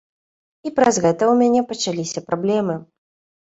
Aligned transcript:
І 0.67 0.71
праз 0.79 0.95
гэта 1.03 1.23
ў 1.29 1.37
мяне 1.43 1.61
пачаліся 1.75 2.27
праблемы. 2.33 2.83